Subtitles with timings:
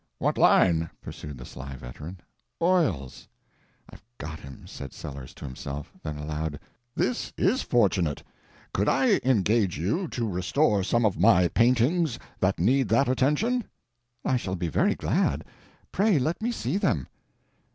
[0.17, 2.21] "What line?" pursued the sly veteran.
[2.59, 3.27] "Oils."
[3.87, 5.91] "I've got him!" said Sellers to himself.
[6.01, 6.59] Then aloud,
[6.95, 8.23] "This is fortunate.
[8.73, 13.63] Could I engage you to restore some of my paintings that need that attention?"
[14.25, 15.45] "I shall be very glad.
[15.91, 17.07] Pray let me see them."